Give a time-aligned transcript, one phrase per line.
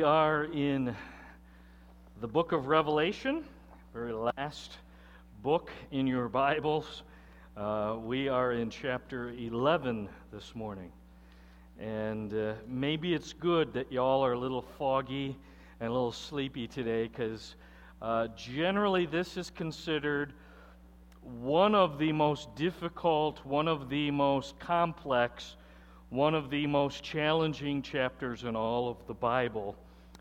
[0.00, 0.96] We are in
[2.22, 3.44] the book of Revelation,
[3.92, 4.78] very last
[5.42, 7.02] book in your Bibles.
[7.54, 10.90] Uh, we are in chapter 11 this morning.
[11.78, 15.36] And uh, maybe it's good that y'all are a little foggy
[15.80, 17.56] and a little sleepy today because
[18.00, 20.32] uh, generally this is considered
[21.42, 25.56] one of the most difficult, one of the most complex,
[26.08, 29.76] one of the most challenging chapters in all of the Bible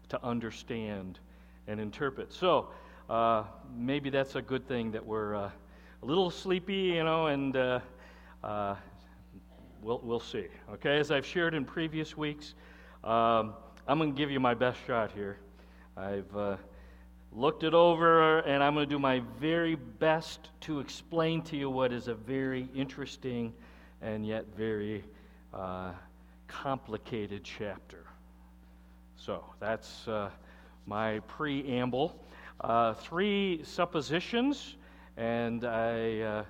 [0.10, 1.20] to understand
[1.68, 2.34] and interpret.
[2.34, 2.70] So,
[3.09, 3.44] uh,
[3.76, 5.52] maybe that's a good thing that we're uh,
[6.02, 7.80] a little sleepy, you know, and uh,
[8.44, 8.76] uh
[9.81, 10.48] we'll, we'll see.
[10.73, 12.53] Okay, as I've shared in previous weeks,
[13.03, 13.53] um,
[13.88, 15.40] I'm going to give you my best shot here.
[15.98, 16.58] I've uh,
[17.31, 21.70] looked it over, and I'm going to do my very best to explain to you
[21.70, 23.53] what is a very interesting
[24.02, 25.03] and yet very
[25.53, 25.91] uh,
[26.48, 28.05] complicated chapter.
[29.22, 30.30] So that's uh,
[30.86, 32.23] my preamble.
[32.62, 34.78] Uh, three suppositions,
[35.17, 36.44] and I, uh,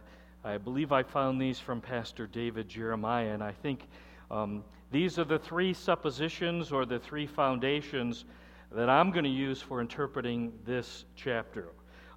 [0.44, 3.88] I believe I found these from Pastor David Jeremiah, and I think
[4.30, 8.26] um, these are the three suppositions or the three foundations
[8.72, 11.70] that I'm going to use for interpreting this chapter.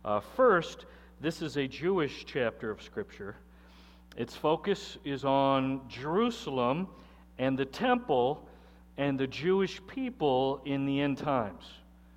[0.05, 0.85] Uh, first,
[1.19, 3.37] this is a Jewish chapter of Scripture.
[4.19, 6.89] Its focus is on Jerusalem
[7.39, 8.47] and the temple
[8.97, 11.65] and the Jewish people in the end times.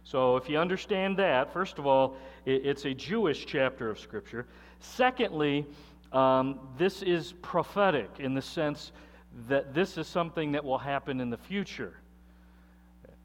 [0.04, 4.46] So, if you understand that, first of all, it's a Jewish chapter of Scripture.
[4.80, 5.66] Secondly,
[6.14, 8.92] um, this is prophetic in the sense
[9.48, 11.98] that this is something that will happen in the future.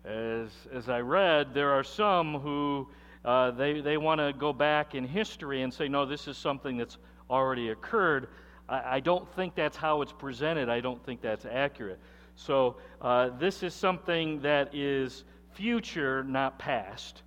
[0.04, 2.88] As, as I read, there are some who
[3.24, 6.78] uh, they, they want to go back in history and say, no, this is something
[6.78, 6.96] that's
[7.28, 8.28] already occurred.
[8.68, 10.68] I, I don't think that's how it's presented.
[10.68, 12.00] I don't think that's accurate.
[12.40, 17.22] So uh, this is something that is future, not past.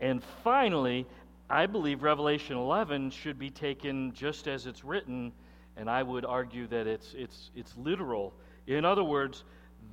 [0.00, 1.06] And finally,
[1.48, 5.32] I believe Revelation 11 should be taken just as it's written,
[5.78, 8.34] and I would argue that it's, it's, it's literal.
[8.66, 9.44] In other words,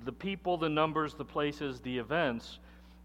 [0.03, 2.59] the people, the numbers, the places, the events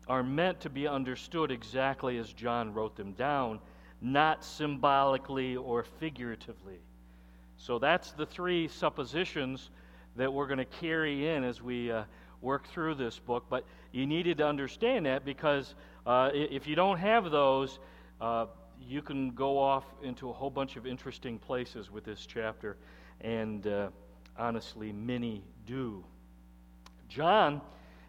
[0.09, 3.61] are meant to be understood exactly as John wrote them down,
[4.01, 6.81] not symbolically or figuratively.
[7.57, 9.71] So that's the three suppositions
[10.17, 12.05] that we're going to carry in as we uh,
[12.41, 13.45] work through this book.
[13.49, 15.75] But you needed to understand that because
[16.07, 17.79] uh, if you don't have those,
[18.21, 18.47] uh,
[18.81, 22.77] you can go off into a whole bunch of interesting places with this chapter,
[23.21, 23.89] and uh,
[24.39, 26.05] honestly, many do.
[27.09, 27.61] John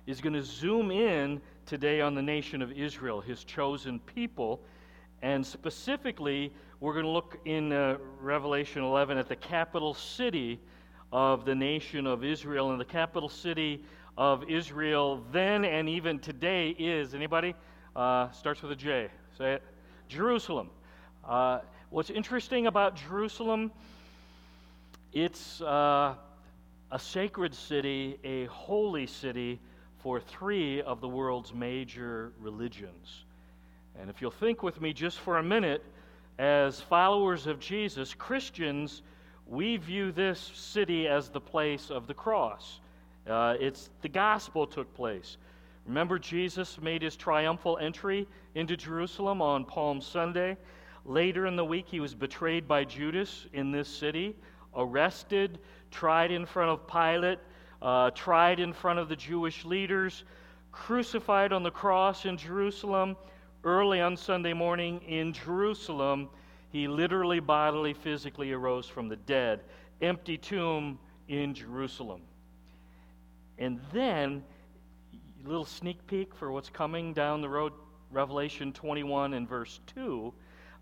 [0.08, 4.62] is going to zoom in today on the nation of Israel, his chosen people,
[5.22, 10.60] and specifically, we're going to look in uh, Revelation 11 at the capital city
[11.12, 13.84] of the nation of Israel, and the capital city
[14.18, 17.56] of Israel then and even today is anybody?
[17.96, 19.10] Uh, starts with a J.
[19.38, 19.64] Say it.
[20.08, 20.70] Jerusalem.
[21.28, 23.72] Uh, what's interesting about Jerusalem?
[25.14, 26.16] It's uh,
[26.92, 29.60] a sacred city, a holy city
[30.00, 33.26] for three of the world's major religions.
[34.00, 35.84] And if you'll think with me just for a minute,
[36.40, 39.02] as followers of Jesus, Christians,
[39.52, 42.80] we view this city as the place of the cross.
[43.30, 45.36] Uh, it's the gospel took place.
[45.86, 50.56] Remember, Jesus made his triumphal entry into Jerusalem on Palm Sunday.
[51.04, 54.38] Later in the week, he was betrayed by Judas in this city,
[54.74, 55.60] arrested,
[55.92, 57.40] tried in front of Pilate,
[57.82, 60.24] uh, tried in front of the Jewish leaders,
[60.72, 63.18] crucified on the cross in Jerusalem.
[63.66, 66.30] Early on Sunday morning in Jerusalem,
[66.72, 69.62] he literally, bodily, physically arose from the dead.
[70.02, 72.22] Empty tomb in Jerusalem.
[73.58, 74.44] And then,
[75.44, 77.74] a little sneak peek for what's coming down the road,
[78.12, 80.34] Revelation 21 and verse 2.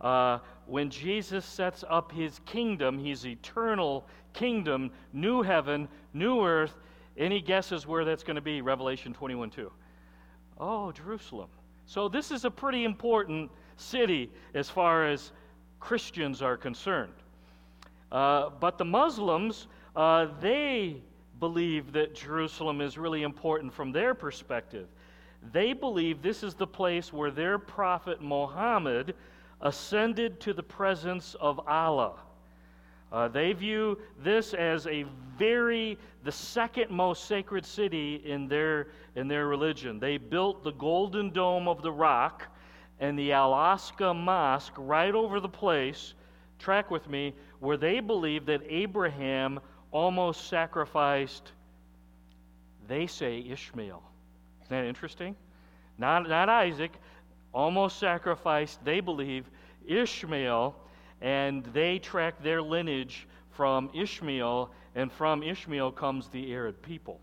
[0.02, 6.76] Uh, when Jesus sets up his kingdom, his eternal kingdom, new heaven, new earth.
[7.18, 8.62] Any guesses where that's going to be?
[8.62, 9.72] Revelation 21 2.
[10.60, 11.50] Oh, Jerusalem.
[11.86, 15.32] So this is a pretty important city as far as
[15.80, 17.14] Christians are concerned.
[18.12, 21.02] Uh, but the Muslims, uh, they
[21.40, 24.88] believe that Jerusalem is really important from their perspective.
[25.54, 29.16] They believe this is the place where their prophet Muhammad
[29.62, 32.16] ascended to the presence of Allah.
[33.12, 35.06] Uh, they view this as a
[35.38, 40.00] very, the second most sacred city in their, in their religion.
[40.00, 42.48] They built the Golden Dome of the Rock
[43.00, 46.14] and the Al-Aqsa Mosque right over the place,
[46.58, 49.60] track with me, where they believe that Abraham
[49.92, 51.52] almost sacrificed,
[52.88, 54.04] they say, Ishmael.
[54.62, 55.36] Isn't that interesting?
[56.00, 56.94] not, not Isaac,
[57.54, 59.46] almost sacrificed, they believe,
[59.86, 60.76] Ishmael,
[61.22, 67.20] and they track their lineage from Ishmael, and from Ishmael comes the Arab people.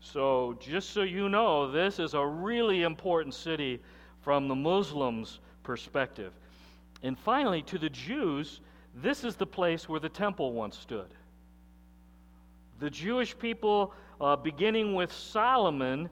[0.00, 3.80] So, just so you know, this is a really important city
[4.22, 6.32] from the Muslims' perspective.
[7.02, 8.60] And finally, to the Jews,
[8.94, 11.08] this is the place where the temple once stood.
[12.78, 16.08] The Jewish people, uh, beginning with Solomon,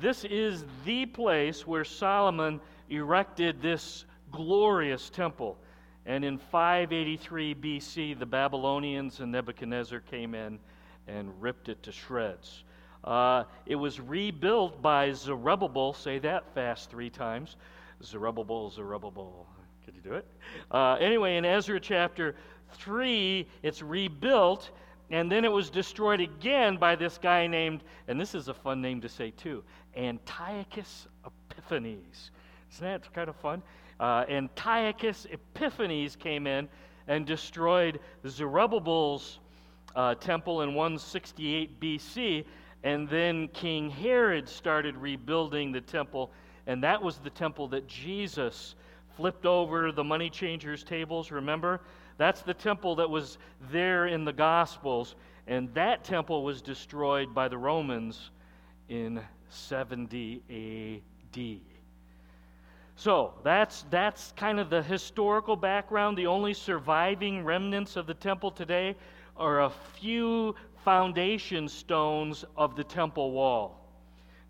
[0.00, 5.58] this is the place where Solomon erected this glorious temple.
[6.06, 10.58] And in 583 BC, the Babylonians and Nebuchadnezzar came in
[11.06, 12.64] and ripped it to shreds.
[13.04, 15.92] Uh, it was rebuilt by Zerubbabel.
[15.94, 17.56] Say that fast three times.
[18.02, 19.46] Zerubbabel, Zerubbabel.
[19.84, 20.26] Could you do it?
[20.70, 22.36] Uh, anyway, in Ezra chapter
[22.74, 24.70] 3, it's rebuilt,
[25.10, 28.80] and then it was destroyed again by this guy named, and this is a fun
[28.80, 29.64] name to say too,
[29.96, 32.30] Antiochus Epiphanes.
[32.72, 33.62] Isn't that kind of fun?
[33.98, 36.68] Uh, Antiochus Epiphanes came in
[37.08, 39.40] and destroyed Zerubbabel's
[39.96, 42.44] uh, temple in 168 BC,
[42.82, 46.30] and then King Herod started rebuilding the temple,
[46.66, 48.74] and that was the temple that Jesus
[49.16, 51.80] flipped over the money changers' tables, remember?
[52.16, 53.38] That's the temple that was
[53.70, 55.14] there in the Gospels,
[55.46, 58.30] and that temple was destroyed by the Romans
[58.88, 61.02] in 70
[61.34, 61.60] AD.
[62.96, 66.18] So that's, that's kind of the historical background.
[66.18, 68.94] The only surviving remnants of the temple today
[69.40, 70.54] are a few
[70.84, 73.88] foundation stones of the temple wall.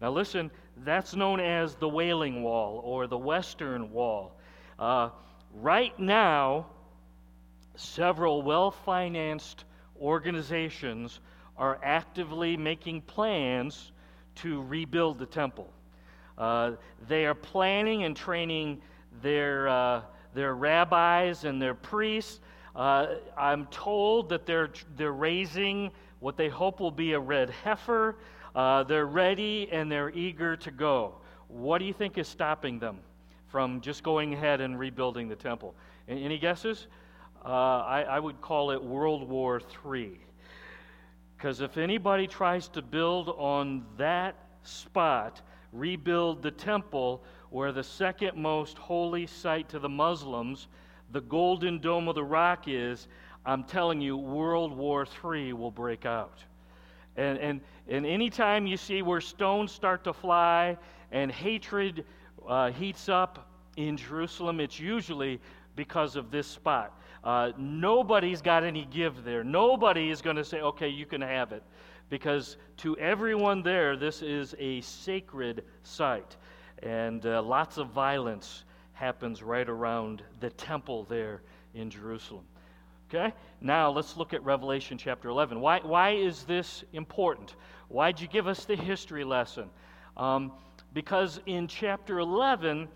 [0.02, 0.50] Now, listen,
[0.84, 4.32] that's known as the Wailing Wall or the Western Wall.
[4.78, 5.10] Uh,
[5.54, 6.66] right now,
[7.76, 9.64] several well financed
[10.00, 11.20] organizations
[11.56, 13.92] are actively making plans
[14.36, 15.70] to rebuild the temple.
[16.36, 16.72] Uh,
[17.06, 18.80] they are planning and training
[19.22, 20.02] their, uh,
[20.34, 22.40] their rabbis and their priests.
[22.74, 25.90] Uh, I'm told that they're, they're raising
[26.20, 28.16] what they hope will be a red heifer.
[28.54, 31.14] Uh, they're ready and they're eager to go.
[31.48, 32.98] What do you think is stopping them
[33.48, 35.74] from just going ahead and rebuilding the temple?
[36.08, 36.86] Any guesses?
[37.44, 40.20] Uh, I, I, would call it World War III.
[41.36, 45.40] Because if anybody tries to build on that spot,
[45.72, 50.68] rebuild the temple where the second most holy site to the Muslims,
[51.12, 53.08] the Golden Dome of the Rock, is,
[53.44, 56.38] I'm telling you, World War III will break out.
[57.16, 60.76] And, and, and anytime you see where stones start to fly
[61.10, 62.04] and hatred
[62.46, 65.40] uh, heats up in Jerusalem, it's usually
[65.76, 66.98] because of this spot.
[67.22, 69.44] Uh, nobody's got any give there.
[69.44, 71.62] Nobody is going to say, okay, you can have it.
[72.08, 76.36] Because to everyone there, this is a sacred site.
[76.82, 78.64] And uh, lots of violence
[79.00, 81.40] happens right around the temple there
[81.72, 82.44] in Jerusalem.
[83.08, 83.32] Okay?
[83.62, 85.58] Now let's look at Revelation chapter 11.
[85.58, 87.56] Why, why is this important?
[87.88, 89.70] Why'd you give us the history lesson?
[90.18, 90.52] Um,
[90.92, 92.88] because in chapter 11,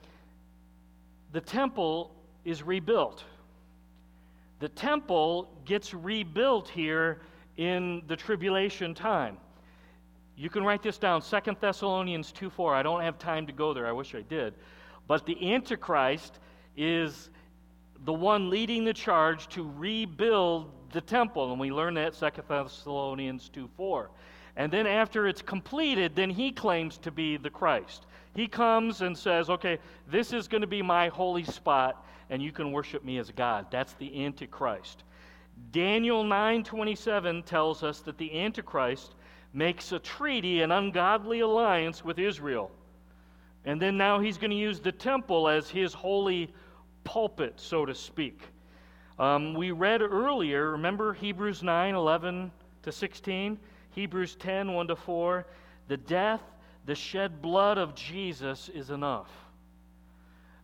[1.32, 2.14] the temple
[2.44, 3.24] is rebuilt.
[4.60, 7.22] The temple gets rebuilt here
[7.56, 9.38] in the tribulation time.
[10.36, 12.74] You can write this down, Second Thessalonians 2 4.
[12.74, 13.86] I don't have time to go there.
[13.86, 14.52] I wish I did.
[15.06, 16.38] But the Antichrist
[16.76, 17.30] is
[18.04, 21.50] the one leading the charge to rebuild the temple.
[21.50, 24.10] And we learn that 2 Thessalonians 2 4.
[24.56, 28.06] And then after it's completed, then he claims to be the Christ.
[28.34, 32.52] He comes and says, okay, this is going to be my holy spot, and you
[32.52, 33.66] can worship me as God.
[33.70, 35.02] That's the Antichrist.
[35.70, 39.14] Daniel 9:27 tells us that the Antichrist
[39.52, 42.70] makes a treaty, an ungodly alliance with Israel.
[43.64, 46.52] And then now he's going to use the temple as his holy
[47.04, 48.40] pulpit, so to speak.
[49.18, 52.50] Um, we read earlier, remember Hebrews 9 11
[52.82, 53.58] to 16?
[53.90, 55.46] Hebrews 10 1 to 4.
[55.88, 56.42] The death,
[56.86, 59.30] the shed blood of Jesus is enough.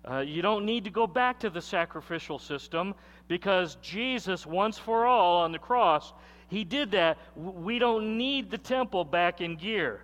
[0.09, 2.95] Uh, you don't need to go back to the sacrificial system
[3.29, 6.13] because Jesus, once for all on the cross,
[6.49, 7.19] he did that.
[7.37, 10.03] We don't need the temple back in gear.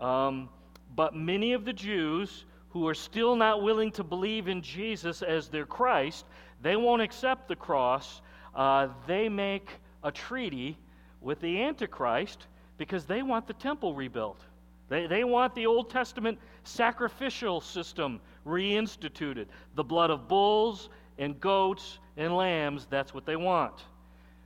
[0.00, 0.48] Um,
[0.96, 5.48] but many of the Jews who are still not willing to believe in Jesus as
[5.48, 6.24] their Christ,
[6.62, 8.22] they won't accept the cross.
[8.54, 9.68] Uh, they make
[10.02, 10.76] a treaty
[11.20, 12.46] with the Antichrist
[12.78, 14.40] because they want the temple rebuilt.
[14.88, 19.46] They, they want the Old Testament sacrificial system reinstituted.
[19.74, 20.88] The blood of bulls
[21.18, 23.74] and goats and lambs, that's what they want.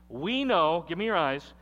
[0.08, 1.52] We know, give me your eyes,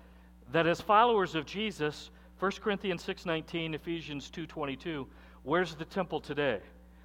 [0.53, 5.07] that as followers of Jesus, 1 Corinthians 6:19, Ephesians 2:22,
[5.43, 6.61] Where's the temple today?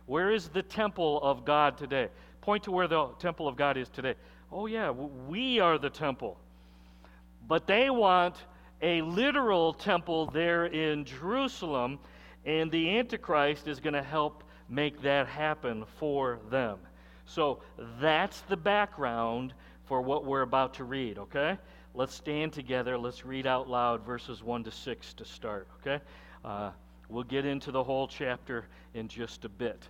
[0.06, 2.10] Where is the temple of God today?
[2.42, 4.16] Point to where the temple of God is today.
[4.52, 6.38] Oh, yeah, we are the temple.
[7.48, 8.36] But they want
[8.82, 12.00] a literal temple there in Jerusalem,
[12.46, 16.80] and the Antichrist is going to help make that happen for them.
[17.26, 17.62] So
[18.00, 19.54] that's the background
[19.86, 21.58] for what we're about to read, okay?
[21.96, 22.98] Let's stand together.
[22.98, 26.04] Let's read out loud verses 1 to 6 to start, okay?
[26.44, 26.72] Uh,
[27.08, 29.88] we'll get into the whole chapter in just a bit.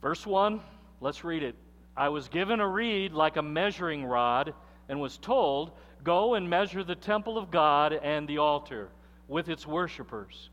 [0.00, 0.58] Verse 1,
[1.02, 1.54] let's read it.
[1.98, 4.54] I was given a reed like a measuring rod
[4.88, 8.88] and was told, Go and measure the temple of God and the altar
[9.28, 10.48] with its worshippers,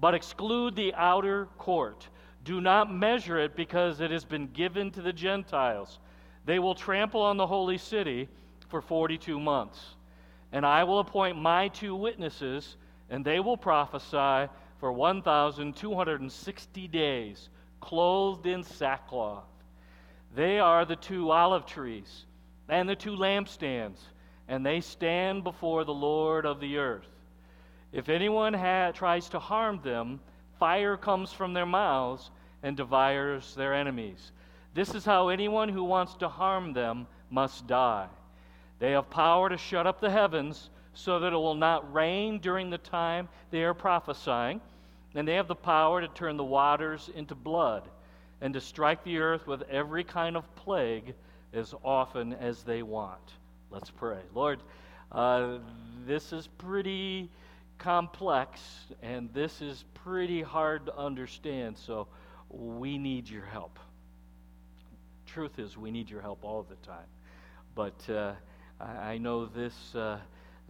[0.00, 2.08] but exclude the outer court.
[2.44, 5.98] Do not measure it because it has been given to the Gentiles.
[6.44, 8.28] They will trample on the holy city
[8.68, 9.94] for 42 months.
[10.52, 12.76] And I will appoint my two witnesses,
[13.10, 17.48] and they will prophesy for 1,260 days,
[17.80, 19.44] clothed in sackcloth.
[20.34, 22.26] They are the two olive trees
[22.68, 23.98] and the two lampstands,
[24.48, 27.08] and they stand before the Lord of the earth.
[27.92, 30.20] If anyone ha- tries to harm them,
[30.58, 32.30] fire comes from their mouths
[32.62, 34.32] and devours their enemies.
[34.72, 38.08] This is how anyone who wants to harm them must die.
[38.78, 42.70] They have power to shut up the heavens so that it will not rain during
[42.70, 44.60] the time they are prophesying,
[45.14, 47.88] and they have the power to turn the waters into blood
[48.40, 51.14] and to strike the earth with every kind of plague
[51.52, 53.32] as often as they want.
[53.70, 54.18] Let's pray.
[54.34, 54.60] Lord,
[55.12, 55.58] uh,
[56.04, 57.30] this is pretty
[57.78, 58.60] complex
[59.02, 62.06] and this is pretty hard to understand, so
[62.50, 63.78] we need your help.
[65.26, 67.06] Truth is, we need your help all the time.
[67.74, 68.34] But uh,
[68.80, 70.18] I, know this, uh,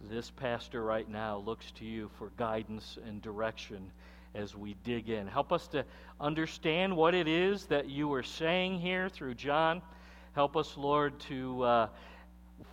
[0.09, 3.91] this pastor right now looks to you for guidance and direction
[4.33, 5.27] as we dig in.
[5.27, 5.85] Help us to
[6.19, 9.81] understand what it is that you are saying here through John.
[10.33, 11.87] Help us, Lord, to uh,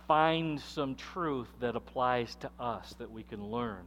[0.07, 3.85] find some truth that applies to us that we can learn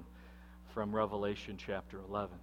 [0.73, 2.37] from Revelation chapter 11.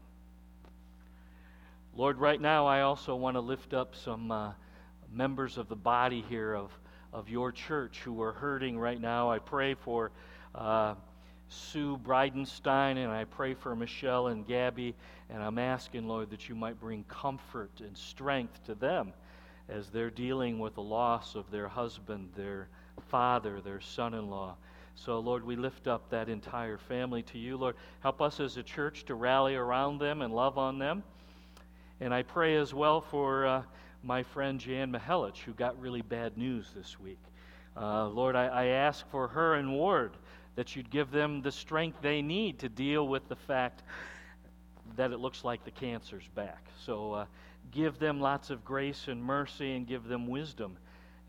[1.95, 4.53] Lord, right now I also want to lift up some uh,
[5.11, 6.71] members of the body here of,
[7.13, 9.31] of your church who are hurting right now.
[9.31, 10.11] I pray for.
[10.53, 10.95] Uh,
[11.53, 14.95] Sue Bridenstine, and I pray for Michelle and Gabby.
[15.29, 19.13] And I'm asking, Lord, that you might bring comfort and strength to them
[19.69, 22.67] as they're dealing with the loss of their husband, their
[23.09, 24.55] father, their son in law.
[24.95, 27.57] So, Lord, we lift up that entire family to you.
[27.57, 31.03] Lord, help us as a church to rally around them and love on them.
[31.99, 33.63] And I pray as well for uh,
[34.03, 37.19] my friend Jan Mihelich, who got really bad news this week.
[37.75, 40.11] Uh, Lord, I, I ask for her and Ward
[40.55, 43.81] that you'd give them the strength they need to deal with the fact
[44.97, 46.67] that it looks like the cancer's back.
[46.85, 47.25] So uh,
[47.71, 50.77] give them lots of grace and mercy and give them wisdom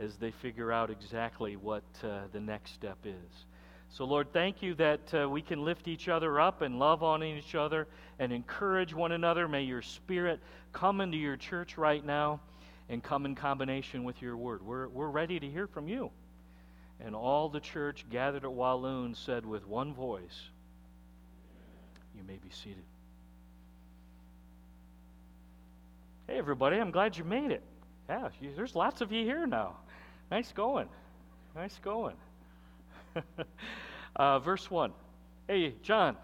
[0.00, 3.47] as they figure out exactly what uh, the next step is.
[3.88, 7.23] So, Lord, thank you that uh, we can lift each other up and love on
[7.23, 7.87] each other
[8.19, 9.47] and encourage one another.
[9.47, 10.40] May your spirit
[10.73, 12.40] come into your church right now
[12.88, 14.62] and come in combination with your word.
[14.62, 16.10] We're, we're ready to hear from you.
[17.00, 20.50] And all the church gathered at Walloon said with one voice,
[22.16, 22.84] You may be seated.
[26.26, 27.62] Hey, everybody, I'm glad you made it.
[28.08, 29.76] Yeah, there's lots of you here now.
[30.30, 30.88] Nice going.
[31.54, 32.16] Nice going.
[34.16, 34.92] uh, verse 1.
[35.48, 36.16] Hey, John,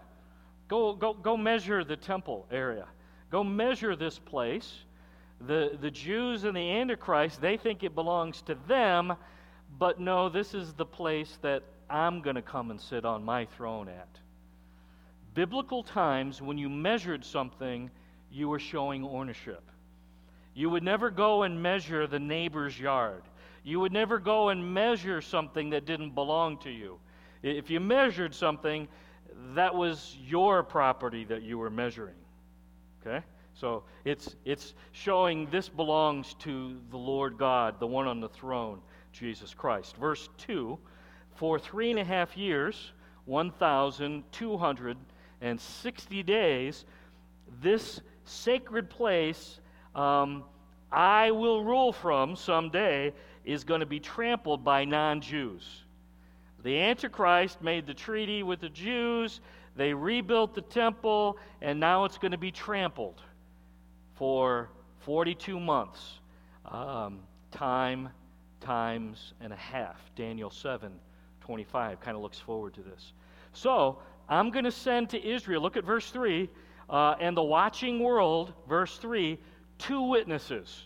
[0.67, 2.87] go, go, go measure the temple area.
[3.29, 4.73] Go measure this place.
[5.47, 9.15] The, the Jews and the Antichrist, they think it belongs to them
[9.77, 13.45] but no, this is the place that I'm going to come and sit on my
[13.45, 14.07] throne at.
[15.33, 17.89] Biblical times, when you measured something,
[18.31, 19.63] you were showing ownership.
[20.53, 23.23] You would never go and measure the neighbor's yard.
[23.63, 26.99] You would never go and measure something that didn't belong to you.
[27.41, 28.87] If you measured something,
[29.55, 32.15] that was your property that you were measuring.
[33.01, 33.23] Okay?
[33.53, 38.81] So it's, it's showing this belongs to the Lord God, the one on the throne.
[39.11, 39.97] Jesus Christ.
[39.97, 40.79] Verse 2
[41.35, 42.93] For three and a half years,
[43.25, 46.85] 1,260 days,
[47.61, 49.59] this sacred place
[49.95, 50.43] um,
[50.91, 53.13] I will rule from someday
[53.45, 55.83] is going to be trampled by non Jews.
[56.63, 59.41] The Antichrist made the treaty with the Jews,
[59.75, 63.21] they rebuilt the temple, and now it's going to be trampled
[64.21, 66.19] for 42 months.
[66.65, 68.09] Um, time
[68.59, 69.97] times and a half.
[70.15, 70.91] Daniel 7
[71.39, 73.13] 25 kind of looks forward to this.
[73.51, 73.97] So,
[74.29, 76.47] I'm going to send to Israel, look at verse 3.
[76.87, 79.39] uh, and the watching world, verse 3,
[79.79, 80.85] two witnesses.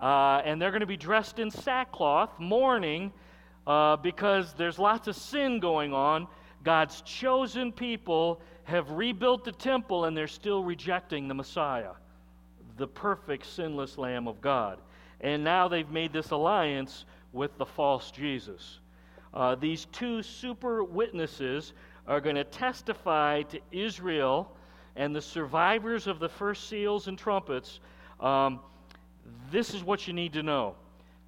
[0.00, 3.12] Uh, and they're going to be dressed in sackcloth, mourning,
[3.66, 6.28] uh, because there's lots of sin going on.
[6.62, 11.90] God's chosen people have rebuilt the temple, and they're still rejecting the Messiah,
[12.76, 14.78] the perfect, sinless Lamb of God.
[15.20, 18.80] And now they've made this alliance with the false Jesus.
[19.32, 21.72] Uh, these two super witnesses
[22.06, 24.52] are going to testify to Israel
[24.94, 27.80] and the survivors of the first seals and trumpets.
[28.20, 28.60] Um,
[29.50, 30.74] this is what you need to know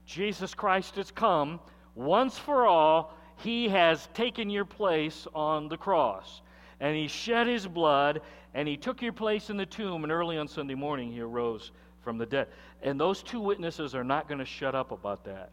[0.06, 1.60] Jesus Christ has come
[1.94, 3.14] once for all.
[3.36, 6.40] He has taken your place on the cross.
[6.80, 8.20] And he shed his blood,
[8.54, 10.04] and he took your place in the tomb.
[10.04, 12.48] And early on Sunday morning, he arose from the dead.
[12.82, 15.50] And those two witnesses are not going to shut up about that.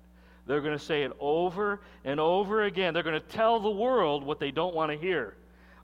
[0.47, 2.93] They're going to say it over and over again.
[2.93, 5.35] They're going to tell the world what they don't want to hear.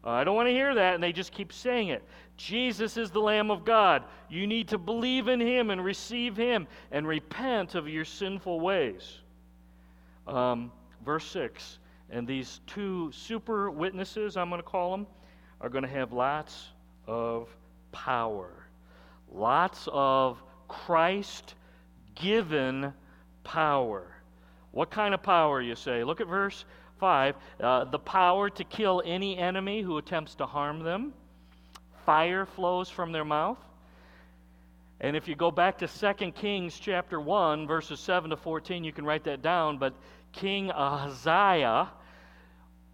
[0.03, 2.03] Uh, I don't want to hear that, and they just keep saying it.
[2.37, 4.03] Jesus is the Lamb of God.
[4.29, 9.19] You need to believe in Him and receive Him and repent of your sinful ways.
[10.27, 10.71] Um,
[11.05, 11.79] verse 6
[12.09, 15.07] And these two super witnesses, I'm going to call them,
[15.61, 16.69] are going to have lots
[17.07, 17.47] of
[17.91, 18.49] power.
[19.31, 21.55] Lots of Christ
[22.15, 22.93] given
[23.43, 24.07] power.
[24.71, 26.03] What kind of power, you say?
[26.03, 26.65] Look at verse
[26.99, 27.35] 5.
[27.59, 31.13] Uh, the power to kill any enemy who attempts to harm them.
[32.05, 33.57] Fire flows from their mouth.
[34.99, 38.93] And if you go back to 2 Kings chapter 1, verses 7 to 14, you
[38.93, 39.77] can write that down.
[39.77, 39.93] But
[40.31, 41.89] King Ahaziah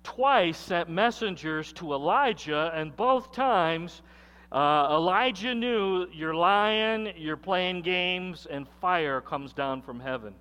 [0.07, 4.01] twice sent messengers to Elijah, and both times
[4.53, 10.33] uh, Elijah knew you're lying, you're playing games, and fire comes down from heaven.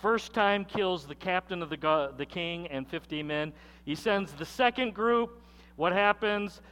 [0.00, 3.52] First time kills the captain of the, the king and 50 men.
[3.84, 5.42] He sends the second group.
[5.76, 6.62] What happens?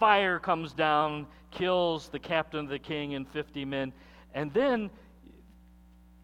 [0.00, 3.92] Fire comes down, kills the captain of the king and 50 men.
[4.34, 4.90] And then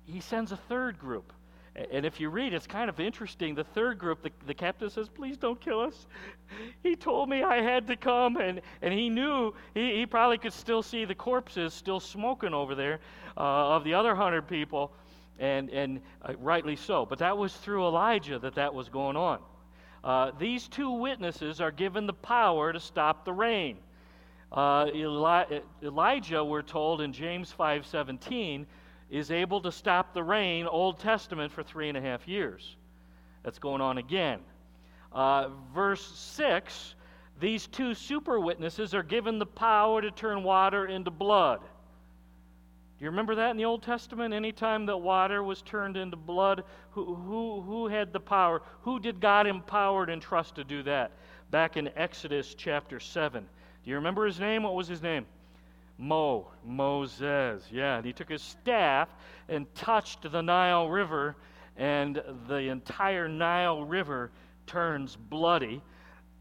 [0.04, 1.32] he sends a third group.
[1.74, 3.54] And if you read, it's kind of interesting.
[3.54, 6.06] The third group, the, the captain says, Please don't kill us.
[6.82, 10.52] He told me I had to come, and, and he knew he, he probably could
[10.52, 13.00] still see the corpses still smoking over there
[13.38, 13.40] uh,
[13.76, 14.92] of the other hundred people
[15.38, 17.06] and, and uh, rightly so.
[17.06, 19.38] But that was through Elijah that that was going on.
[20.04, 23.78] Uh, these two witnesses are given the power to stop the rain.
[24.50, 28.66] Uh, Eli- Elijah, we're told in James 5:17,
[29.12, 32.76] is able to stop the rain, Old Testament, for three and a half years.
[33.44, 34.40] That's going on again.
[35.12, 36.94] Uh, verse 6
[37.42, 43.10] these two super witnesses are given the power to turn water into blood Do you
[43.10, 44.32] remember that in the Old Testament?
[44.32, 48.62] Anytime that water was turned into blood, who, who, who had the power?
[48.82, 51.10] Who did God empower and trust to do that?
[51.50, 53.42] Back in Exodus chapter 7.
[53.42, 54.62] Do you remember his name?
[54.62, 55.26] What was his name?
[55.98, 57.64] Mo, Moses.
[57.70, 59.08] Yeah, and he took his staff
[59.48, 61.36] and touched the Nile River,
[61.76, 64.30] and the entire Nile River
[64.66, 65.82] turns bloody.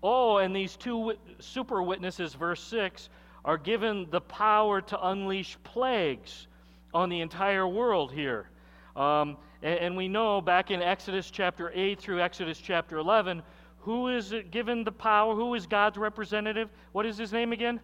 [0.04, 3.10] Oh, and these two super witnesses, verse 6,
[3.46, 6.48] are given the power to unleash plagues
[6.94, 8.50] on the entire world here.
[8.96, 13.42] Um, and, and, we know back in Exodus chapter 8 through Exodus chapter 11,
[13.80, 15.34] who is given the power?
[15.34, 16.70] Who is God's representative?
[16.92, 17.80] What is his name again?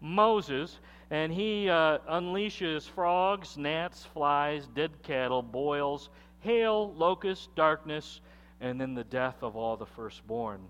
[0.00, 0.80] Moses.
[1.10, 6.08] And he uh, unleashes frogs, gnats, flies, dead cattle, boils,
[6.40, 8.20] hail, locusts, darkness,
[8.60, 10.60] and then the death of all the firstborn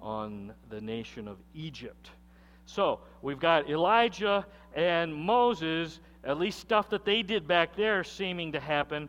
[0.00, 2.10] on the nation of Egypt.
[2.66, 8.52] So we've got Elijah and Moses at least stuff that they did back there seeming
[8.52, 9.08] to happen.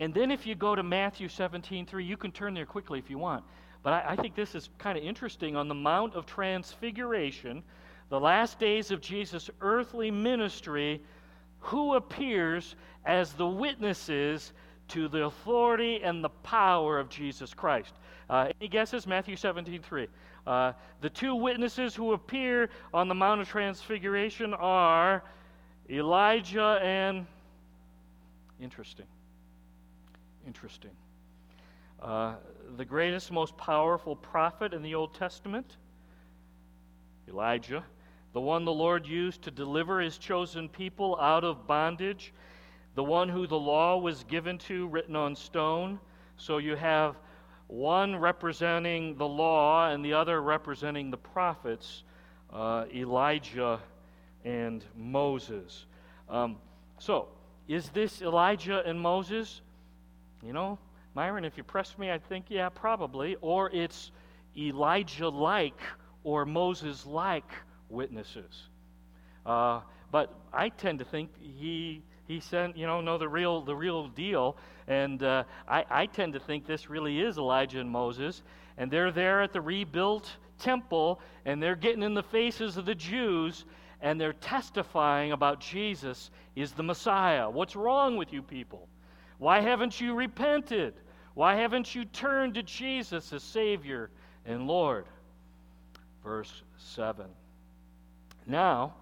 [0.00, 3.08] And then if you go to Matthew 17 3, you can turn there quickly if
[3.08, 3.44] you want.
[3.82, 5.56] But I, I think this is kind of interesting.
[5.56, 7.62] On the Mount of Transfiguration,
[8.08, 11.02] the last days of Jesus' earthly ministry,
[11.60, 14.52] who appears as the witnesses
[14.88, 17.94] to the authority and the power of Jesus Christ?
[18.30, 19.06] Uh, any guesses?
[19.06, 20.08] Matthew 17 3.
[20.46, 25.22] Uh, the two witnesses who appear on the Mount of Transfiguration are
[25.90, 27.26] Elijah and
[28.60, 29.06] interesting.
[30.46, 30.90] Interesting.
[32.00, 32.36] Uh,
[32.76, 35.76] the greatest, most powerful prophet in the Old Testament,
[37.28, 37.84] Elijah,
[38.38, 42.32] the one the Lord used to deliver his chosen people out of bondage,
[42.94, 45.98] the one who the law was given to, written on stone.
[46.36, 47.16] So you have
[47.66, 52.04] one representing the law and the other representing the prophets,
[52.52, 53.80] uh, Elijah
[54.44, 55.86] and Moses.
[56.28, 56.58] Um,
[57.00, 57.26] so,
[57.66, 59.62] is this Elijah and Moses?
[60.46, 60.78] You know,
[61.16, 63.36] Myron, if you press me, I think, yeah, probably.
[63.40, 64.12] Or it's
[64.56, 65.80] Elijah like
[66.22, 67.50] or Moses like
[67.88, 68.68] witnesses.
[69.44, 73.74] Uh, but I tend to think he he sent you know know the real the
[73.74, 78.42] real deal, and uh, I, I tend to think this really is Elijah and Moses,
[78.76, 82.94] and they're there at the rebuilt temple, and they're getting in the faces of the
[82.94, 83.64] Jews,
[84.00, 87.48] and they're testifying about Jesus is the Messiah.
[87.48, 88.88] What's wrong with you people?
[89.38, 90.94] Why haven't you repented?
[91.34, 94.10] Why haven't you turned to Jesus as Savior
[94.44, 95.06] and Lord?
[96.24, 97.26] Verse 7.
[98.48, 98.94] Now,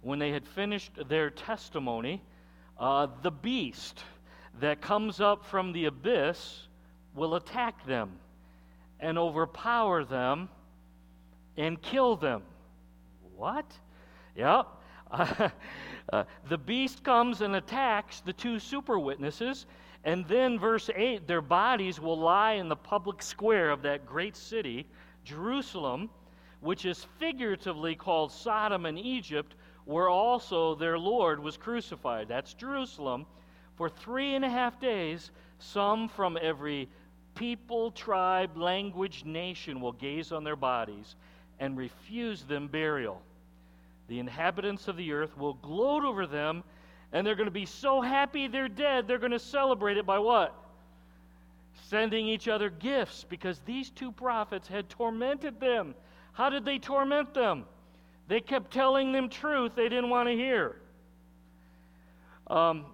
[0.00, 2.22] when they had finished their testimony,
[2.78, 4.02] uh, the beast
[4.60, 6.66] that comes up from the abyss
[7.14, 8.18] will attack them
[8.98, 10.48] and overpower them
[11.58, 12.42] and kill them.
[13.36, 13.66] What?
[14.36, 14.66] Yep.
[16.12, 19.66] Uh, the beast comes and attacks the two super witnesses,
[20.02, 24.34] and then, verse 8, their bodies will lie in the public square of that great
[24.34, 24.88] city,
[25.24, 26.10] Jerusalem,
[26.60, 32.28] which is figuratively called Sodom and Egypt, where also their Lord was crucified.
[32.28, 33.26] That's Jerusalem.
[33.76, 36.88] For three and a half days, some from every
[37.34, 41.16] people, tribe, language, nation will gaze on their bodies
[41.58, 43.20] and refuse them burial.
[44.08, 46.64] The inhabitants of the earth will gloat over them,
[47.12, 50.18] and they're going to be so happy they're dead, they're going to celebrate it by
[50.18, 50.54] what?
[51.88, 55.94] Sending each other gifts because these two prophets had tormented them.
[56.32, 57.64] How did they torment them?
[58.28, 60.76] They kept telling them truth they didn't want to hear.
[62.46, 62.86] Um,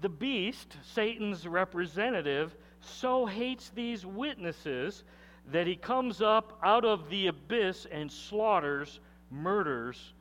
[0.00, 5.04] the beast, Satan's representative, so hates these witnesses
[5.50, 10.12] that he comes up out of the abyss and slaughters, murders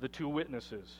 [0.00, 0.94] the two witnesses,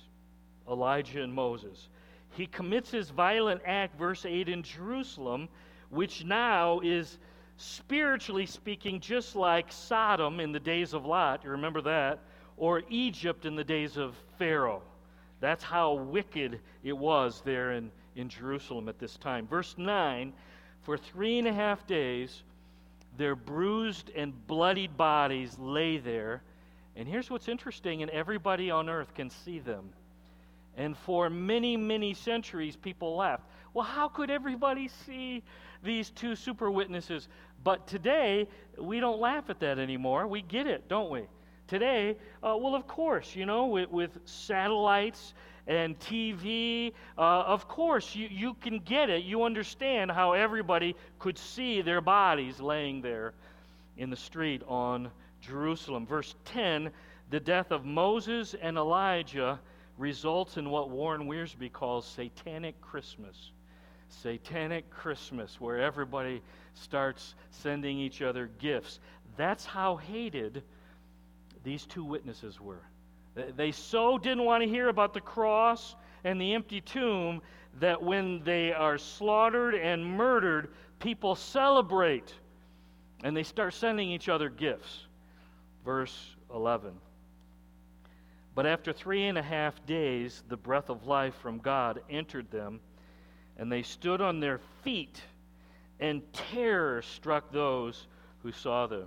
[0.68, 1.88] Elijah and Moses.
[2.30, 5.48] He commits his violent act, verse 8, in Jerusalem,
[5.90, 7.18] which now is
[7.58, 11.44] spiritually speaking just like Sodom in the days of Lot.
[11.44, 12.20] You remember that?
[12.56, 14.82] Or Egypt in the days of Pharaoh.
[15.40, 19.46] That's how wicked it was there in, in Jerusalem at this time.
[19.46, 20.32] Verse 9
[20.82, 22.42] For three and a half days,
[23.16, 26.42] their bruised and bloodied bodies lay there
[26.98, 29.90] and here's what's interesting, and everybody on earth can see them.
[30.78, 33.42] And for many, many centuries, people laughed.
[33.74, 35.42] Well, how could everybody see
[35.82, 37.28] these two super witnesses?
[37.64, 38.46] But today,
[38.78, 40.28] we don't laugh at that anymore.
[40.28, 41.24] We get it, don't we?
[41.66, 45.34] Today, uh, well, of course, you know, with, with satellites
[45.66, 49.24] and TV, uh, of course, you, you can get it.
[49.24, 53.34] You understand how everybody could see their bodies laying there
[53.96, 55.10] in the street on
[55.42, 56.06] Jerusalem.
[56.06, 56.90] Verse 10
[57.30, 59.60] the death of Moses and Elijah
[59.98, 63.50] results in what Warren Wiersbe calls satanic Christmas.
[64.08, 66.40] Satanic Christmas, where everybody
[66.72, 69.00] starts sending each other gifts.
[69.36, 70.62] That's how hated
[71.62, 72.80] these two witnesses were.
[73.34, 77.42] They so didn't want to hear about the cross and the empty tomb
[77.80, 82.32] that when they are slaughtered and murdered, people celebrate
[83.22, 85.04] and they start sending each other gifts
[85.88, 86.92] verse 11.
[88.58, 92.80] But after three and a half days, the breath of life from God entered them,
[93.56, 95.22] and they stood on their feet,
[96.00, 98.08] and terror struck those
[98.42, 99.06] who saw them.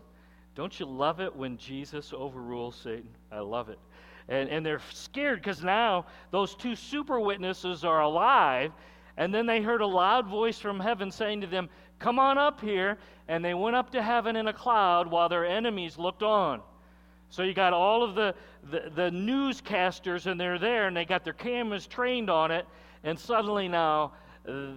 [0.56, 3.10] Don't you love it when Jesus overrules Satan?
[3.30, 3.80] I love it.
[4.30, 8.72] And, and they're scared because now those two super witnesses are alive,
[9.18, 11.68] and then they heard a loud voice from heaven saying to them,
[12.00, 12.98] Come on up here.
[13.28, 16.62] And they went up to heaven in a cloud while their enemies looked on.
[17.32, 18.36] So you got all of the,
[18.70, 22.68] the, the, newscasters, and they're there, and they got their cameras trained on it,
[23.06, 24.12] and suddenly now
[24.48, 24.72] uh,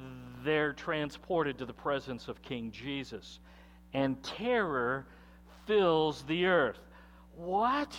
[0.44, 3.40] they're transported to the presence of King Jesus.
[3.92, 5.04] And terror
[5.66, 6.78] fills the earth.
[7.34, 7.98] What?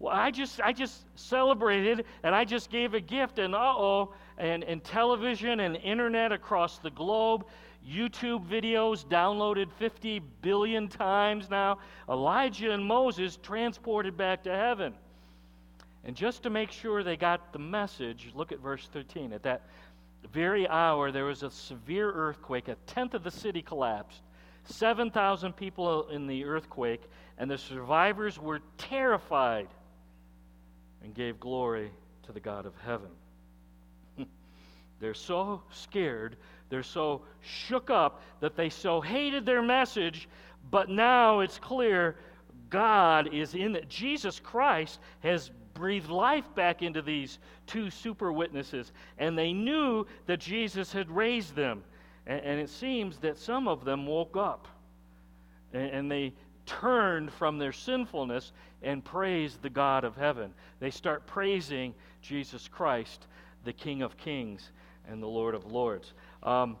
[0.00, 4.64] Well, I just I just celebrated and I just gave a gift and uh-oh and,
[4.64, 7.44] and television and internet across the globe
[7.88, 11.78] YouTube videos downloaded 50 billion times now.
[12.08, 14.94] Elijah and Moses transported back to heaven.
[16.04, 19.32] And just to make sure they got the message, look at verse 13.
[19.32, 19.62] At that
[20.32, 22.68] very hour, there was a severe earthquake.
[22.68, 24.20] A tenth of the city collapsed.
[24.64, 27.02] 7,000 people in the earthquake,
[27.38, 29.68] and the survivors were terrified
[31.02, 31.90] and gave glory
[32.24, 33.10] to the God of heaven.
[35.00, 36.36] They're so scared
[36.72, 40.26] they're so shook up that they so hated their message,
[40.70, 42.16] but now it's clear
[42.70, 43.90] God is in it.
[43.90, 50.40] Jesus Christ has breathed life back into these two super witnesses, and they knew that
[50.40, 51.84] Jesus had raised them.
[52.26, 54.66] And, and it seems that some of them woke up
[55.74, 56.32] and, and they
[56.64, 60.54] turned from their sinfulness and praised the God of heaven.
[60.80, 63.26] They start praising Jesus Christ,
[63.64, 64.70] the King of kings
[65.08, 66.14] and the Lord of lords.
[66.42, 66.76] Um,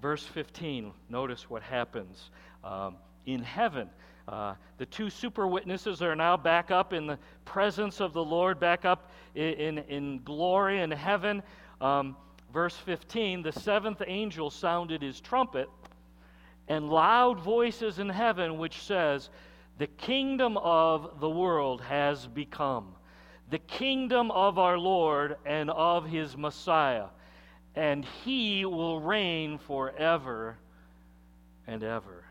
[0.00, 2.30] verse 15, notice what happens.
[2.62, 3.88] Um, in heaven,
[4.28, 8.60] uh, the two super witnesses are now back up in the presence of the Lord,
[8.60, 11.42] back up in, in, in glory in heaven.
[11.80, 12.16] Um,
[12.52, 15.68] verse 15 the seventh angel sounded his trumpet,
[16.68, 19.30] and loud voices in heaven, which says,
[19.78, 22.94] The kingdom of the world has become
[23.50, 27.06] the kingdom of our Lord and of his Messiah,
[27.74, 30.56] and he will reign forever
[31.66, 32.24] and ever.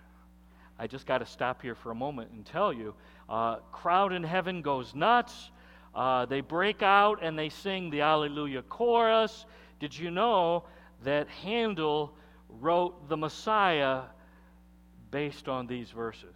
[0.78, 2.94] I just got to stop here for a moment and tell you
[3.30, 5.52] uh, crowd in heaven goes nuts.
[5.94, 9.46] Uh, they break out and they sing the Alleluia chorus.
[9.80, 10.64] Did you know
[11.04, 12.14] that Handel
[12.50, 14.04] wrote the Messiah
[15.12, 16.36] based on these verses?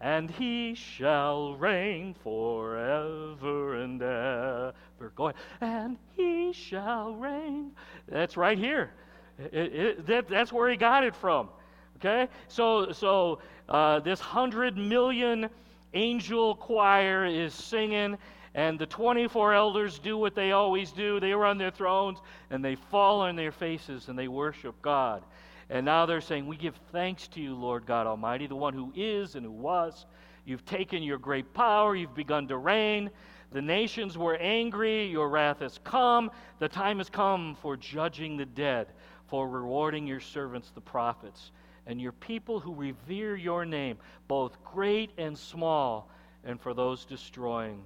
[0.00, 4.74] And he shall reign forever and ever.
[5.14, 5.36] Go ahead.
[5.60, 7.72] And he shall reign.
[8.08, 8.90] That's right here.
[9.38, 11.48] It, it, that, that's where he got it from.
[11.96, 12.28] Okay?
[12.48, 15.48] So, so uh, this hundred million
[15.94, 18.18] angel choir is singing,
[18.54, 21.20] and the 24 elders do what they always do.
[21.20, 22.18] They run their thrones
[22.50, 25.22] and they fall on their faces and they worship God.
[25.68, 28.92] And now they're saying, We give thanks to you, Lord God Almighty, the one who
[28.94, 30.06] is and who was.
[30.44, 33.10] You've taken your great power, you've begun to reign.
[33.52, 36.30] The nations were angry, your wrath has come.
[36.58, 38.88] The time has come for judging the dead,
[39.28, 41.50] for rewarding your servants, the prophets
[41.86, 43.96] and your people who revere your name,
[44.28, 46.10] both great and small,
[46.44, 47.82] and for those destroying,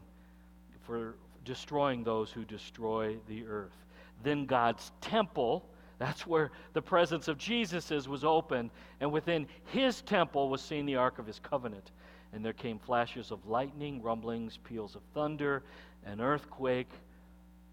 [0.87, 1.14] for
[1.45, 3.77] destroying those who destroy the earth.
[4.23, 5.64] Then God's temple,
[6.00, 10.86] that's where the presence of Jesus is, was opened, and within his temple was seen
[10.86, 11.90] the ark of his covenant.
[12.32, 15.62] And there came flashes of lightning, rumblings, peals of thunder,
[16.06, 16.88] an earthquake,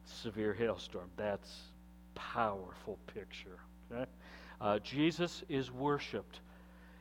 [0.04, 1.10] severe hailstorm.
[1.16, 1.50] That's
[2.16, 3.60] powerful picture.
[3.90, 4.12] Okay?
[4.60, 6.42] Uh, Jesus is worshiped,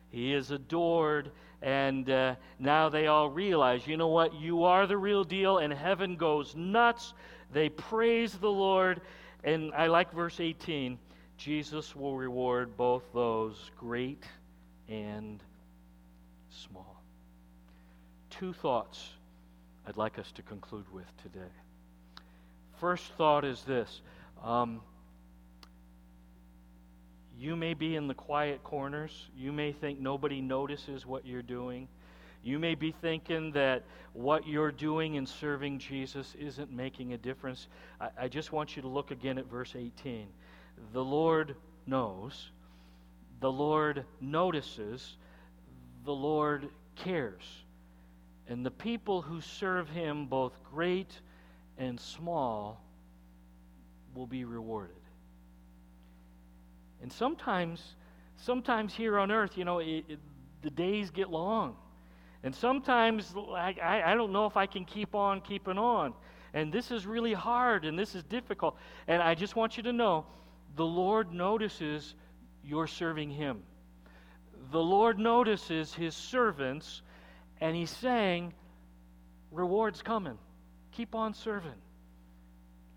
[0.09, 4.33] he is adored, and uh, now they all realize you know what?
[4.33, 7.13] You are the real deal, and heaven goes nuts.
[7.51, 9.01] They praise the Lord.
[9.43, 10.97] And I like verse 18
[11.37, 14.23] Jesus will reward both those great
[14.89, 15.41] and
[16.49, 17.01] small.
[18.29, 19.09] Two thoughts
[19.87, 21.51] I'd like us to conclude with today.
[22.79, 24.01] First thought is this.
[24.43, 24.81] Um,
[27.39, 29.29] you may be in the quiet corners.
[29.37, 31.87] You may think nobody notices what you're doing.
[32.43, 37.67] You may be thinking that what you're doing in serving Jesus isn't making a difference.
[38.01, 40.27] I, I, just want you to look again at verse 18.
[40.93, 42.51] The Lord knows,
[43.39, 45.17] the Lord notices,
[46.05, 47.43] the Lord cares.
[48.47, 51.19] And the people who serve him, both great
[51.77, 52.81] and small,
[54.15, 54.95] will be rewarded.
[57.01, 57.95] And sometimes,
[58.37, 60.19] sometimes here on earth, you know, it, it,
[60.61, 61.75] the days get long.
[62.43, 66.13] And sometimes I, I, I don't know if I can keep on keeping on.
[66.53, 68.77] And this is really hard and this is difficult.
[69.07, 70.25] And I just want you to know
[70.77, 72.15] the Lord notices
[72.63, 73.63] you're serving Him.
[74.71, 77.01] The Lord notices His servants,
[77.59, 78.53] and He's saying,
[79.51, 80.37] Reward's coming.
[80.91, 81.81] Keep on serving.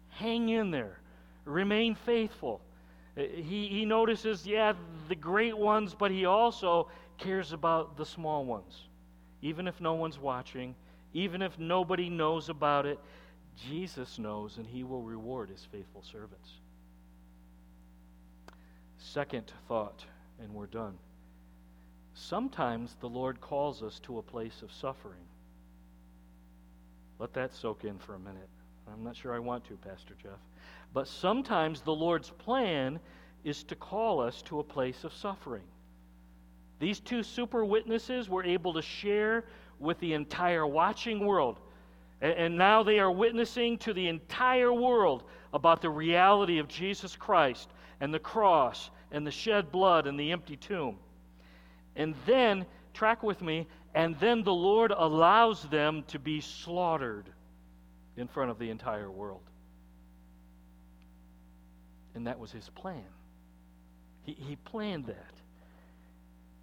[0.09, 0.99] Hang in there.
[1.45, 2.61] Remain faithful.
[3.17, 4.75] Uh, he, he notices, yeah,
[5.09, 6.89] the great ones, but he also
[7.19, 8.89] cares about the small ones.
[9.43, 10.75] Even if no one's watching,
[11.15, 12.99] even if nobody knows about it,
[13.69, 16.51] Jesus knows and he will reward his faithful servants.
[19.13, 20.05] Second thought,
[20.41, 20.97] and we're done.
[22.15, 25.27] Sometimes the Lord calls us to a place of suffering.
[27.19, 28.49] Let that soak in for a minute.
[28.87, 30.39] I'm not sure I want to, Pastor Jeff.
[30.95, 33.01] But sometimes the Lord's plan
[33.43, 35.65] is to call us to a place of suffering.
[36.79, 39.45] These two super witnesses were able to share
[39.81, 41.59] with the entire watching world.
[42.21, 47.71] And now they are witnessing to the entire world about the reality of Jesus Christ
[48.01, 50.99] and the cross and the shed blood and the empty tomb.
[51.97, 57.29] And then, track with me, and then the Lord allows them to be slaughtered
[58.17, 59.43] in front of the entire world.
[62.15, 63.05] And that was his plan.
[64.23, 65.33] He, he planned that.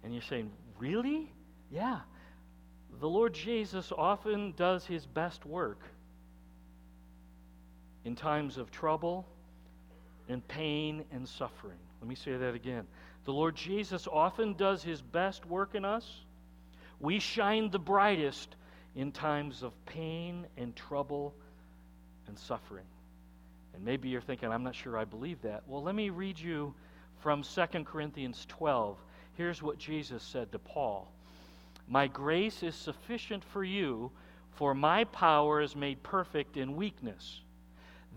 [0.02, 1.32] And you're saying, really?
[1.70, 2.00] Yeah.
[3.00, 5.80] The Lord Jesus often does his best work
[8.04, 9.26] in times of trouble
[10.28, 11.78] and pain and suffering.
[12.00, 12.86] Let me say that again.
[13.24, 16.24] The Lord Jesus often does his best work in us
[17.00, 18.56] We shine the brightest
[18.96, 21.34] in times of pain and trouble
[22.26, 22.86] and suffering.
[23.74, 25.62] And maybe you're thinking, I'm not sure I believe that.
[25.68, 26.74] Well, let me read you
[27.20, 28.98] from 2 Corinthians 12.
[29.34, 31.12] Here's what Jesus said to Paul
[31.86, 34.10] My grace is sufficient for you,
[34.52, 37.42] for my power is made perfect in weakness.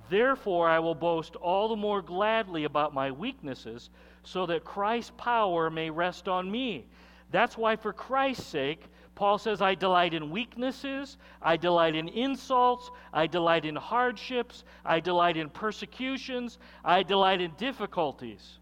[0.10, 3.90] Therefore, I will boast all the more gladly about my weaknesses,
[4.24, 6.86] so that Christ's power may rest on me.
[7.32, 8.84] That's why, for Christ's sake,
[9.16, 15.00] Paul says, I delight in weaknesses, I delight in insults, I delight in hardships, I
[15.00, 18.58] delight in persecutions, I delight in difficulties.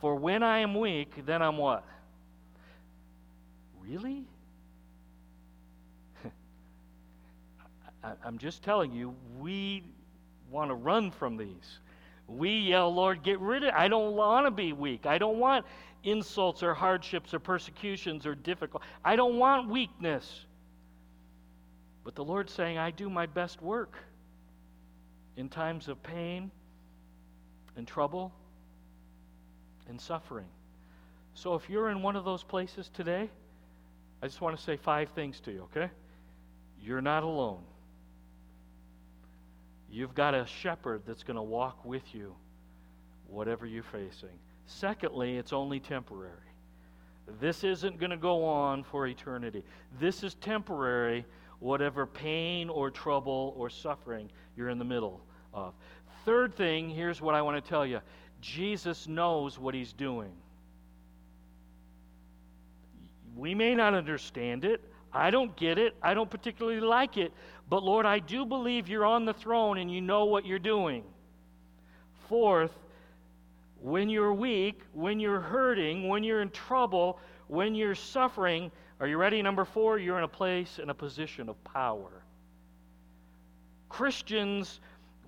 [0.00, 1.84] For when I am weak, then I'm what?
[3.82, 4.24] Really?
[8.24, 9.82] I'm just telling you, we
[10.50, 11.80] want to run from these.
[12.26, 13.74] We yell, Lord, get rid of it.
[13.74, 15.06] I don't want to be weak.
[15.06, 15.64] I don't want
[16.04, 18.82] insults or hardships or persecutions or difficult.
[19.04, 20.44] I don't want weakness.
[22.04, 23.96] But the Lord's saying, I do my best work
[25.36, 26.50] in times of pain
[27.76, 28.32] and trouble
[29.88, 30.48] and suffering.
[31.34, 33.30] So if you're in one of those places today,
[34.22, 35.90] I just want to say five things to you, okay?
[36.82, 37.62] You're not alone.
[39.90, 42.34] You've got a shepherd that's going to walk with you,
[43.26, 44.38] whatever you're facing.
[44.66, 46.32] Secondly, it's only temporary.
[47.40, 49.64] This isn't going to go on for eternity.
[49.98, 51.24] This is temporary,
[51.58, 55.20] whatever pain or trouble or suffering you're in the middle
[55.52, 55.74] of.
[56.24, 58.00] Third thing, here's what I want to tell you
[58.40, 60.32] Jesus knows what he's doing.
[63.36, 64.82] We may not understand it.
[65.12, 65.94] I don't get it.
[66.02, 67.32] I don't particularly like it.
[67.68, 71.04] But Lord, I do believe you're on the throne and you know what you're doing.
[72.28, 72.72] Fourth,
[73.80, 79.16] when you're weak, when you're hurting, when you're in trouble, when you're suffering, are you
[79.16, 79.40] ready?
[79.42, 82.24] Number four, you're in a place, in a position of power.
[83.88, 84.80] Christians,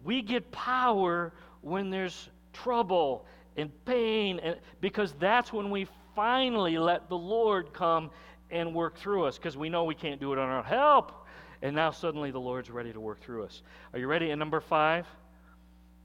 [0.02, 3.26] we get power when there's trouble
[3.56, 8.10] and pain, and, because that's when we finally let the Lord come
[8.50, 10.64] and work through us, because we know we can't do it on our own.
[10.64, 11.19] Help!
[11.62, 13.62] And now suddenly the Lord's ready to work through us.
[13.92, 14.30] Are you ready?
[14.30, 15.06] And number five,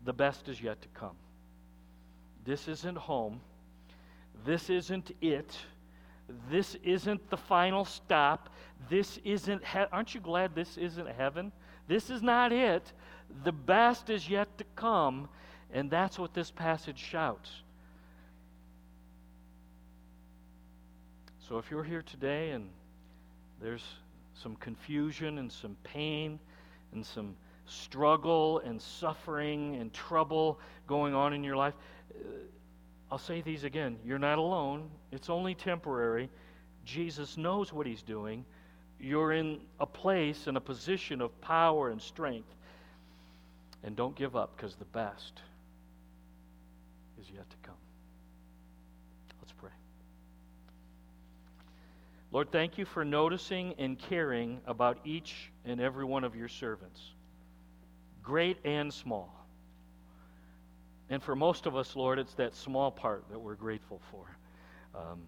[0.04, 1.16] the best is yet to come.
[2.44, 3.40] This isn't home.
[4.46, 5.58] This isn't it.
[6.50, 8.50] This isn't the final stop.
[8.90, 11.52] This isn't, he- aren't you glad this isn't heaven?
[11.88, 12.92] This is not it.
[13.44, 15.30] The best is yet to come,
[15.72, 17.62] and that's what this passage shouts.
[21.48, 22.70] So if you're here today and
[23.62, 23.84] there's
[24.42, 26.40] some confusion and some pain
[26.94, 31.74] and some struggle and suffering and trouble going on in your life,
[32.14, 32.28] uh,
[33.12, 33.98] I'll say these again.
[34.06, 36.30] You're not alone, it's only temporary.
[36.84, 38.46] Jesus knows what he's doing.
[39.00, 42.54] You're in a place and a position of power and strength.
[43.84, 45.42] And don't give up because the best
[47.20, 47.76] is yet to come.
[49.42, 49.70] Let's pray.
[52.36, 57.00] Lord, thank you for noticing and caring about each and every one of your servants,
[58.22, 59.34] great and small.
[61.10, 64.26] And for most of us, Lord, it's that small part that we're grateful for.
[65.00, 65.22] Um,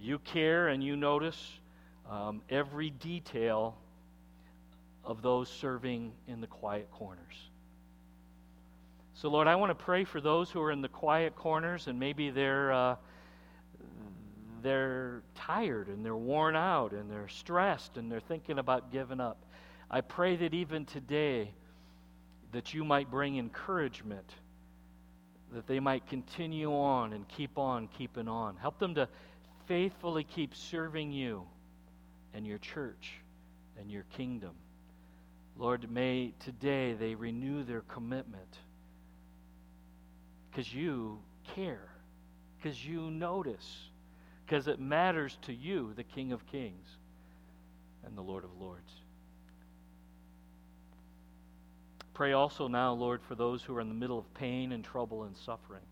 [0.00, 1.38] you care and you notice
[2.08, 3.76] um, every detail
[5.04, 7.50] of those serving in the quiet corners.
[9.12, 12.00] So, Lord, I want to pray for those who are in the quiet corners and
[12.00, 12.96] maybe they're, uh,
[14.62, 19.38] they're tired and they're worn out and they're stressed and they're thinking about giving up.
[19.90, 21.50] I pray that even today
[22.52, 24.30] that you might bring encouragement
[25.52, 28.56] that they might continue on and keep on keeping on.
[28.56, 29.08] Help them to
[29.66, 31.42] faithfully keep serving you
[32.34, 33.12] and your church
[33.78, 34.52] and your kingdom.
[35.56, 38.58] Lord, may today they renew their commitment
[40.50, 41.18] because you
[41.54, 41.88] care,
[42.56, 43.87] because you notice,
[44.48, 46.88] because it matters to you, the King of Kings
[48.06, 48.90] and the Lord of Lords.
[52.14, 55.24] Pray also now, Lord, for those who are in the middle of pain and trouble
[55.24, 55.82] and suffering.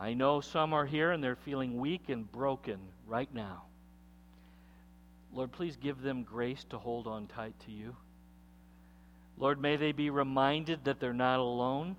[0.00, 3.64] I know some are here and they're feeling weak and broken right now.
[5.32, 7.94] Lord, please give them grace to hold on tight to you.
[9.36, 11.96] Lord, may they be reminded that they're not alone.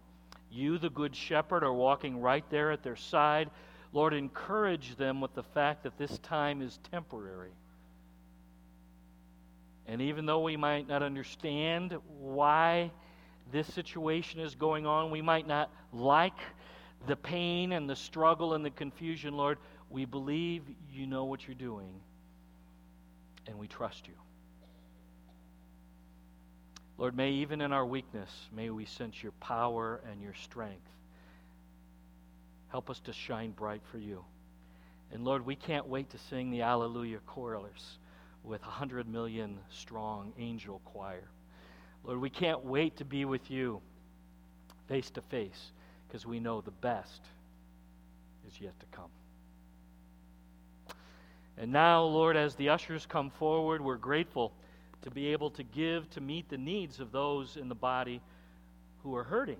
[0.50, 3.52] You, the Good Shepherd, are walking right there at their side.
[3.92, 7.52] Lord, encourage them with the fact that this time is temporary.
[9.88, 12.92] And even though we might not understand why
[13.52, 16.38] this situation is going on, we might not like
[17.08, 19.58] the pain and the struggle and the confusion, Lord,
[19.90, 20.62] we believe
[20.92, 22.02] you know what you're doing.
[23.48, 24.14] and we trust you.
[27.00, 30.88] Lord, may even in our weakness, may we sense your power and your strength.
[32.70, 34.24] Help us to shine bright for you.
[35.12, 37.98] And Lord, we can't wait to sing the Alleluia chorus
[38.44, 41.28] with a hundred million strong angel choir.
[42.04, 43.82] Lord, we can't wait to be with you
[44.88, 45.72] face to face
[46.08, 47.22] because we know the best
[48.48, 49.10] is yet to come.
[51.58, 54.54] And now, Lord, as the ushers come forward, we're grateful
[55.02, 58.22] to be able to give to meet the needs of those in the body
[59.04, 59.60] who are hurting